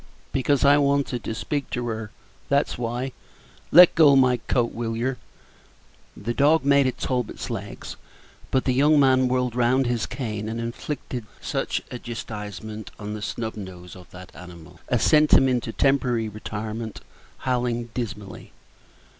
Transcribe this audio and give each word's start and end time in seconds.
"Because 0.31 0.65
I 0.65 0.79
wanted 0.79 1.23
to 1.25 1.35
speak 1.35 1.69
to 1.69 1.85
her, 1.89 2.09
that's 2.49 2.75
why. 2.75 3.11
Let 3.71 3.93
go 3.93 4.15
my 4.15 4.37
coat, 4.37 4.73
will 4.73 4.97
yer?" 4.97 5.17
The 6.17 6.33
dog 6.33 6.65
made 6.65 6.87
at 6.87 6.97
Talbot's 6.97 7.51
legs, 7.51 7.97
but 8.49 8.65
the 8.65 8.73
young 8.73 8.99
man 8.99 9.27
whirled 9.27 9.55
round 9.55 9.85
his 9.85 10.07
cane 10.07 10.49
and 10.49 10.59
inflicted 10.59 11.27
such 11.39 11.83
a 11.91 11.99
chastisement 11.99 12.89
upon 12.95 13.13
the 13.13 13.21
snub 13.21 13.55
nose 13.55 13.95
of 13.95 14.09
that 14.09 14.35
animal 14.35 14.79
as 14.87 15.03
sent 15.03 15.33
him 15.33 15.47
into 15.47 15.71
temporary 15.71 16.27
retirement, 16.27 17.01
howling 17.45 17.91
dismally. 17.93 18.53